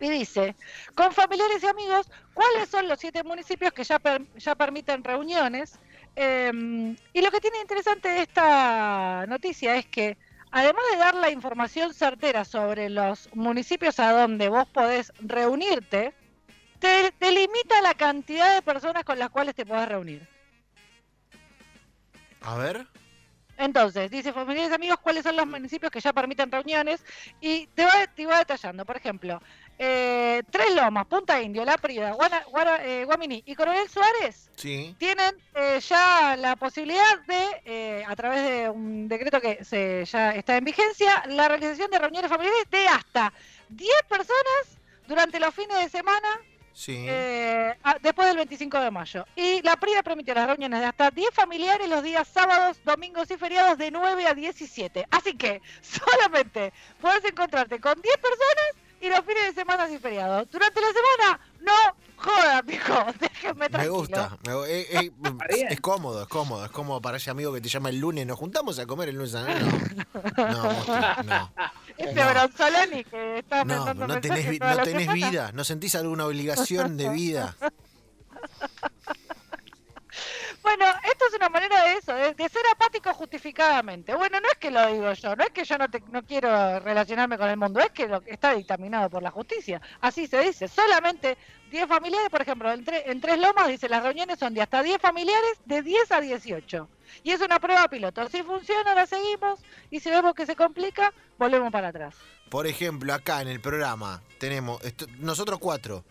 y 0.00 0.08
dice, 0.10 0.56
con 0.94 1.12
familiares 1.12 1.62
y 1.62 1.66
amigos, 1.66 2.10
¿cuáles 2.34 2.68
son 2.68 2.86
los 2.88 2.98
siete 2.98 3.22
municipios 3.22 3.72
que 3.72 3.84
ya, 3.84 3.98
per- 3.98 4.26
ya 4.36 4.54
permiten 4.54 5.02
reuniones? 5.02 5.78
Eh, 6.14 6.50
y 7.12 7.20
lo 7.20 7.30
que 7.30 7.40
tiene 7.40 7.60
interesante 7.60 8.20
esta 8.20 9.24
noticia 9.26 9.76
es 9.76 9.86
que 9.86 10.16
además 10.50 10.82
de 10.92 10.98
dar 10.98 11.14
la 11.14 11.30
información 11.30 11.92
certera 11.94 12.44
sobre 12.44 12.88
los 12.88 13.28
municipios 13.34 13.98
a 14.00 14.12
donde 14.12 14.48
vos 14.48 14.66
podés 14.68 15.12
reunirte, 15.18 16.14
te, 16.78 17.12
te 17.12 17.32
limita 17.32 17.80
la 17.82 17.94
cantidad 17.94 18.54
de 18.54 18.62
personas 18.62 19.04
con 19.04 19.18
las 19.18 19.30
cuales 19.30 19.54
te 19.54 19.66
podés 19.66 19.88
reunir. 19.88 20.28
A 22.42 22.56
ver. 22.56 22.86
Entonces, 23.58 24.10
dice 24.10 24.34
familiares 24.34 24.70
y 24.70 24.74
amigos 24.74 24.98
cuáles 25.00 25.22
son 25.22 25.34
los 25.34 25.46
municipios 25.46 25.90
que 25.90 26.00
ya 26.00 26.12
permiten 26.12 26.52
reuniones 26.52 27.02
y 27.40 27.66
te 27.68 27.84
va, 27.86 28.06
te 28.14 28.26
va 28.26 28.38
detallando. 28.38 28.84
Por 28.84 28.98
ejemplo, 28.98 29.40
eh, 29.78 30.42
Tres 30.50 30.74
Lomas, 30.74 31.06
Punta 31.06 31.40
Indio, 31.42 31.64
La 31.64 31.76
Prida, 31.78 32.12
Guana- 32.12 32.44
Guara- 32.50 32.84
eh, 32.84 33.04
Guaminí 33.04 33.42
y 33.46 33.54
Coronel 33.54 33.88
Suárez 33.88 34.50
Sí. 34.56 34.94
tienen 34.98 35.34
eh, 35.54 35.80
ya 35.80 36.36
la 36.36 36.56
posibilidad 36.56 37.18
de, 37.26 37.62
eh, 37.64 38.04
a 38.06 38.16
través 38.16 38.42
de 38.42 38.68
un 38.70 39.08
decreto 39.08 39.40
que 39.40 39.64
se, 39.64 40.04
ya 40.06 40.30
está 40.30 40.56
en 40.56 40.64
vigencia, 40.64 41.24
la 41.28 41.48
realización 41.48 41.90
de 41.90 41.98
reuniones 41.98 42.30
familiares 42.30 42.64
de 42.70 42.88
hasta 42.88 43.32
10 43.68 43.90
personas 44.08 44.78
durante 45.06 45.38
los 45.40 45.54
fines 45.54 45.78
de 45.78 45.88
semana 45.88 46.28
Sí. 46.72 47.06
eh, 47.08 47.74
después 48.02 48.28
del 48.28 48.36
25 48.36 48.78
de 48.80 48.90
mayo. 48.90 49.24
Y 49.34 49.62
la 49.62 49.76
PRIA 49.76 50.02
permitió 50.02 50.34
las 50.34 50.46
reuniones 50.46 50.80
de 50.80 50.86
hasta 50.86 51.10
10 51.10 51.30
familiares 51.32 51.88
los 51.88 52.02
días 52.02 52.28
sábados, 52.28 52.78
domingos 52.84 53.30
y 53.30 53.36
feriados 53.38 53.78
de 53.78 53.90
9 53.90 54.26
a 54.26 54.34
17. 54.34 55.06
Así 55.10 55.34
que 55.36 55.62
solamente 55.80 56.72
puedes 57.00 57.24
encontrarte 57.24 57.80
con 57.80 58.00
10 58.02 58.16
personas 58.18 58.66
y 59.00 59.08
los 59.08 59.20
fines 59.20 59.44
de 59.46 59.54
semana 59.54 59.88
y 59.90 59.98
feriados. 59.98 60.48
Durante 60.50 60.80
la 60.80 60.86
semana, 60.88 61.40
no 61.60 61.72
joda, 62.16 62.62
mijo. 62.62 62.94
Déjenme 63.20 63.60
Me 63.60 63.68
tranquilo. 63.68 63.94
gusta. 63.94 64.38
me 64.46 64.52
gu- 64.54 64.66
eh, 64.66 64.86
eh, 64.90 65.10
bien. 65.54 65.68
es 65.70 65.80
cómodo, 65.80 66.22
es 66.22 66.28
cómodo. 66.28 66.64
Es 66.64 66.70
como 66.70 67.00
para 67.02 67.18
ese 67.18 67.30
amigo 67.30 67.52
que 67.52 67.60
te 67.60 67.68
llama 67.68 67.90
el 67.90 67.98
lunes. 67.98 68.26
¿Nos 68.26 68.38
juntamos 68.38 68.78
a 68.78 68.86
comer 68.86 69.08
el 69.10 69.16
lunes? 69.16 69.34
a- 69.34 69.44
No, 70.36 70.46
no, 70.52 70.62
Mosti, 70.72 70.92
no. 71.26 71.52
Este 71.98 72.14
No. 72.24 72.30
Bronzoloni 72.30 73.04
que 73.04 73.38
está 73.38 73.64
No, 73.64 73.94
no 73.94 74.20
tenés, 74.20 74.60
no 74.60 74.76
tenés 74.82 75.12
vida. 75.12 75.50
¿No 75.52 75.64
sentís 75.64 75.94
alguna 75.94 76.26
obligación 76.26 76.96
de 76.96 77.08
vida? 77.10 77.54
Bueno, 80.62 80.84
esto 81.10 81.24
es 81.28 81.34
una 81.36 81.48
manera 81.48 81.94
de 82.16 82.48
ser 82.48 82.62
apático 82.72 83.12
justificadamente. 83.14 84.14
Bueno, 84.14 84.40
no 84.40 84.48
es 84.48 84.56
que 84.58 84.70
lo 84.70 84.86
digo 84.92 85.12
yo, 85.12 85.36
no 85.36 85.44
es 85.44 85.50
que 85.50 85.64
yo 85.64 85.78
no, 85.78 85.88
te- 85.88 86.02
no 86.10 86.22
quiero 86.24 86.80
relacionarme 86.80 87.38
con 87.38 87.48
el 87.48 87.56
mundo, 87.56 87.80
es 87.80 87.90
que 87.90 88.06
lo 88.08 88.20
que 88.20 88.32
está 88.32 88.54
dictaminado 88.54 89.08
por 89.10 89.22
la 89.22 89.30
justicia. 89.30 89.80
Así 90.00 90.26
se 90.26 90.40
dice, 90.40 90.68
solamente 90.68 91.36
10 91.70 91.86
familiares, 91.88 92.28
por 92.30 92.42
ejemplo, 92.42 92.70
en, 92.72 92.84
en 92.88 93.20
Tres 93.20 93.38
Lomas 93.38 93.68
dice 93.68 93.88
las 93.88 94.02
reuniones 94.02 94.38
son 94.38 94.54
de 94.54 94.62
hasta 94.62 94.82
10 94.82 95.00
familiares, 95.00 95.52
de 95.64 95.82
10 95.82 96.12
a 96.12 96.20
18. 96.20 96.88
Y 97.22 97.30
es 97.30 97.40
una 97.40 97.58
prueba 97.60 97.88
piloto. 97.88 98.28
Si 98.28 98.42
funciona, 98.42 98.94
la 98.94 99.06
seguimos, 99.06 99.60
y 99.90 100.00
si 100.00 100.10
vemos 100.10 100.34
que 100.34 100.46
se 100.46 100.56
complica, 100.56 101.12
volvemos 101.38 101.70
para 101.72 101.88
atrás. 101.88 102.14
Por 102.50 102.66
ejemplo, 102.66 103.12
acá 103.14 103.40
en 103.42 103.48
el 103.48 103.60
programa 103.60 104.22
tenemos 104.38 104.80
nosotros 105.18 105.58
cuatro. 105.58 106.04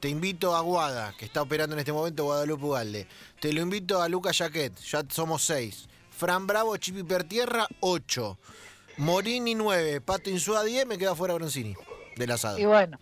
Te 0.00 0.08
invito 0.08 0.54
a 0.54 0.60
Guada, 0.60 1.12
que 1.18 1.24
está 1.24 1.42
operando 1.42 1.74
en 1.74 1.80
este 1.80 1.92
momento 1.92 2.24
Guadalupe 2.24 2.64
Ugalde. 2.64 3.06
Te 3.40 3.52
lo 3.52 3.60
invito 3.62 4.00
a 4.00 4.08
Lucas 4.08 4.38
Jaquet, 4.38 4.76
ya 4.80 5.02
somos 5.10 5.42
seis. 5.44 5.88
Fran 6.16 6.46
Bravo, 6.46 6.76
Chipi 6.76 7.02
Pertierra, 7.02 7.66
ocho. 7.80 8.38
Morini, 8.96 9.54
nueve. 9.54 10.00
Pato 10.00 10.30
Insúa, 10.30 10.62
diez. 10.64 10.86
Me 10.86 10.98
queda 10.98 11.14
fuera 11.14 11.34
Broncini 11.34 11.74
del 12.16 12.30
asado. 12.30 12.58
Y 12.58 12.64
bueno, 12.64 12.98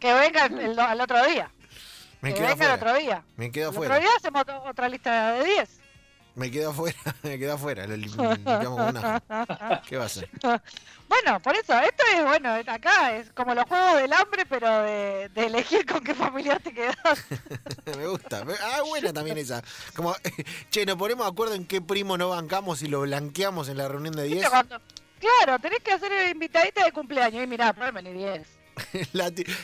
que 0.00 0.12
venga 0.14 0.46
el, 0.46 0.58
el- 0.60 0.78
al 0.78 1.00
otro 1.00 1.24
día. 1.26 1.50
Me 2.20 2.32
que 2.34 2.40
venga 2.40 2.66
el 2.66 2.72
otro 2.72 2.94
día. 2.94 3.24
Me 3.36 3.50
quedo 3.52 3.70
El 3.70 3.76
otro 3.76 3.82
afuera. 3.84 4.00
día 4.00 4.10
hacemos 4.16 4.42
ot- 4.44 4.70
otra 4.70 4.88
lista 4.88 5.32
de 5.34 5.44
10. 5.44 5.68
Me 6.36 6.50
quedo 6.50 6.70
afuera. 6.70 6.96
Me 7.22 7.38
quedo 7.38 7.54
afuera. 7.54 7.86
Lo 7.86 7.96
lim- 7.96 8.16
limpiamos 8.16 8.78
con 8.78 8.88
un 8.88 8.96
ajo. 8.96 9.82
¿Qué 9.88 9.96
va 9.96 10.02
a 10.04 10.06
hacer? 10.06 10.28
Bueno, 11.06 11.38
por 11.40 11.54
eso, 11.54 11.78
esto 11.80 12.02
es, 12.16 12.24
bueno, 12.24 12.48
acá 12.66 13.14
es 13.16 13.30
como 13.32 13.54
los 13.54 13.66
juegos 13.66 13.98
del 13.98 14.12
hambre, 14.14 14.46
pero 14.46 14.82
de, 14.82 15.28
de 15.28 15.46
elegir 15.46 15.84
con 15.84 16.02
qué 16.02 16.14
familiar 16.14 16.60
te 16.60 16.72
quedas. 16.72 16.96
Me 17.98 18.06
gusta. 18.06 18.42
Ah, 18.62 18.80
buena 18.88 19.12
también 19.12 19.36
esa. 19.36 19.62
Como, 19.94 20.16
che, 20.70 20.86
nos 20.86 20.96
ponemos 20.96 21.26
de 21.26 21.30
acuerdo 21.32 21.54
en 21.54 21.66
qué 21.66 21.82
primo 21.82 22.16
no 22.16 22.30
bancamos 22.30 22.80
y 22.82 22.88
lo 22.88 23.02
blanqueamos 23.02 23.68
en 23.68 23.76
la 23.76 23.86
reunión 23.86 24.16
de 24.16 24.24
10. 24.24 24.48
Cuando- 24.48 24.80
Claro, 25.20 25.58
tenés 25.60 25.80
que 25.80 25.92
hacer 25.92 26.10
invitadita 26.30 26.84
de 26.84 26.90
cumpleaños. 26.92 27.44
Y 27.44 27.46
mirá, 27.46 27.72
pueden 27.74 27.94
venir 27.94 28.14
10. 28.16 28.48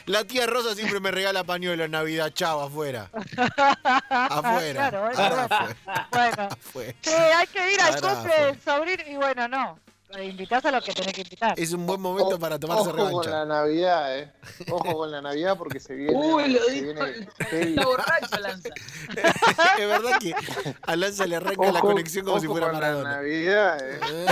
La, 0.07 0.25
tía 0.25 0.47
Rosa 0.47 0.75
siempre 0.75 1.01
me 1.01 1.11
regala 1.11 1.45
pañuelo 1.45 1.85
en 1.85 1.91
Navidad. 1.91 2.33
Chao, 2.35 2.61
afuera. 2.63 3.11
Afuera. 4.11 4.73
Claro, 4.73 5.01
bueno, 5.03 5.19
Ahora 5.19 5.47
bueno. 5.47 5.57
afuera. 5.57 6.09
Bueno, 6.11 6.43
Afuera. 6.51 7.39
hay 7.39 7.47
que 7.47 7.73
ir 7.73 7.81
al 7.81 8.01
cumple 8.01 8.35
del 8.45 8.61
sobrino. 8.61 9.03
Y 9.09 9.17
bueno, 9.17 9.49
no. 9.49 9.79
Eh, 10.17 10.25
Invitás 10.27 10.65
a 10.65 10.71
los 10.73 10.85
que 10.85 10.93
tenés 10.93 11.13
que 11.13 11.21
invitar. 11.23 11.55
Es 11.59 11.73
un 11.73 11.87
buen 11.87 12.01
momento 12.01 12.39
para 12.39 12.59
tomarse 12.59 12.89
Ojo 12.89 12.97
con 12.97 13.09
revancha. 13.09 13.31
la 13.31 13.45
Navidad, 13.45 14.19
eh. 14.19 14.33
Ojo 14.71 14.97
con 14.97 15.11
la 15.11 15.21
Navidad 15.23 15.57
porque 15.57 15.81
se 15.81 15.95
viene. 15.95 16.13
Uy, 16.17 16.49
lo 16.53 16.63
se 16.65 16.73
dijo. 16.73 17.05
Está 17.05 17.85
borracho, 17.85 18.39
Lanza. 18.41 18.69
es 19.79 19.87
verdad 19.89 20.19
que 20.21 20.35
a 20.83 20.97
Lanza 20.97 21.27
le 21.27 21.37
arranca 21.37 21.65
la 21.73 21.79
Ojo- 21.79 21.89
conexión 21.89 22.25
como 22.25 22.41
si 22.41 22.47
ojo 22.47 22.55
fuera 22.55 22.67
con 22.71 22.81
la 22.81 22.81
Maradona. 22.81 23.11
Navidad, 23.17 23.79
eh. 23.83 24.27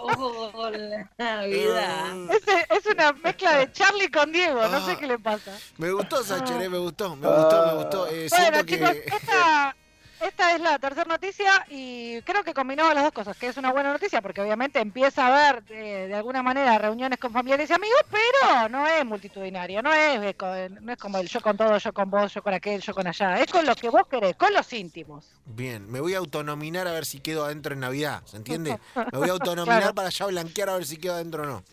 Ojo 0.00 0.52
con 0.52 0.72
la 0.90 1.10
Navidad. 1.18 2.30
Ese- 2.30 2.66
es 2.70 2.86
una 2.86 3.12
mezcla 3.12 3.56
de 3.58 3.72
Charlie 3.72 4.10
con 4.10 4.32
Diego, 4.32 4.66
no 4.68 4.76
Ah. 4.78 4.86
sé 4.86 4.96
qué 4.96 5.06
le 5.06 5.18
pasa. 5.18 5.56
Me 5.78 5.90
gustó, 5.92 6.22
Sacher, 6.24 6.60
eh, 6.62 6.68
me 6.68 6.78
gustó. 6.78 7.16
Me 7.16 7.28
gustó, 7.28 7.66
me 7.66 7.74
gustó. 7.74 8.06
Eh, 8.08 8.28
Bueno, 8.30 8.62
chicos, 8.64 8.90
que. 8.90 9.04
esta, 9.16 9.76
esta 10.24 10.54
es 10.54 10.60
la 10.60 10.78
tercera 10.78 11.04
noticia 11.08 11.66
y 11.68 12.20
creo 12.22 12.42
que 12.44 12.54
combinaba 12.54 12.94
las 12.94 13.04
dos 13.04 13.12
cosas, 13.12 13.36
que 13.36 13.48
es 13.48 13.56
una 13.56 13.72
buena 13.72 13.92
noticia 13.92 14.20
porque 14.22 14.40
obviamente 14.40 14.80
empieza 14.80 15.26
a 15.26 15.48
haber 15.50 15.64
eh, 15.70 16.06
de 16.08 16.14
alguna 16.14 16.42
manera 16.42 16.78
reuniones 16.78 17.18
con 17.18 17.32
familiares 17.32 17.68
y 17.70 17.72
amigos, 17.72 18.00
pero 18.10 18.68
no 18.68 18.86
es 18.86 19.04
multitudinario, 19.04 19.82
no 19.82 19.92
es, 19.92 20.20
eh, 20.22 20.70
no 20.80 20.92
es 20.92 20.98
como 20.98 21.18
el 21.18 21.28
yo 21.28 21.40
con 21.40 21.56
todo, 21.56 21.76
yo 21.78 21.92
con 21.92 22.10
vos, 22.10 22.32
yo 22.32 22.42
con 22.42 22.54
aquel, 22.54 22.80
yo 22.80 22.94
con 22.94 23.06
allá, 23.06 23.40
es 23.40 23.50
con 23.50 23.66
lo 23.66 23.74
que 23.74 23.88
vos 23.90 24.02
querés, 24.08 24.36
con 24.36 24.52
los 24.52 24.72
íntimos. 24.72 25.26
Bien, 25.44 25.90
me 25.90 26.00
voy 26.00 26.14
a 26.14 26.18
autonominar 26.18 26.86
a 26.86 26.92
ver 26.92 27.04
si 27.04 27.20
quedo 27.20 27.44
adentro 27.44 27.74
en 27.74 27.80
Navidad, 27.80 28.22
¿se 28.24 28.36
entiende? 28.36 28.78
Me 29.12 29.18
voy 29.18 29.28
a 29.28 29.32
autonominar 29.32 29.78
Claro. 29.78 29.94
para 29.94 30.08
ya 30.10 30.26
blanquear 30.26 30.68
a 30.68 30.74
ver 30.74 30.84
si 30.86 30.96
quedo 30.96 31.14
adentro 31.14 31.42
o 31.42 31.46
no. 31.46 31.64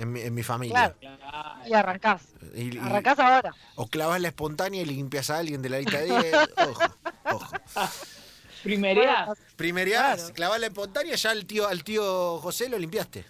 En 0.00 0.12
mi, 0.12 0.20
en 0.22 0.34
mi 0.34 0.42
familia. 0.42 0.94
Claro. 0.98 1.18
Claro. 1.18 1.68
Y 1.68 1.74
arrancás, 1.74 2.22
Y- 2.54 2.74
y- 2.74 2.78
arrancás 2.78 3.18
ahora. 3.18 3.54
o 3.76 3.86
clavas 3.86 4.20
la 4.20 4.28
espontánea 4.28 4.80
y 4.82 4.86
limpias 4.86 5.28
a 5.30 5.38
alguien 5.38 5.60
de 5.62 5.68
la 5.68 5.78
lista 5.78 6.00
10. 6.00 6.34
Ojo, 6.68 6.82
ojo. 7.24 7.54
Primería. 8.62 9.28
Primerías, 9.56 10.16
Claro. 10.20 10.34
clavás 10.34 10.60
la 10.60 10.66
espontánea, 10.66 11.14
ya 11.16 11.30
al 11.30 11.46
tío, 11.46 11.66
al 11.68 11.82
tío 11.84 12.38
José 12.38 12.68
lo 12.68 12.78
limpiaste. 12.78 13.24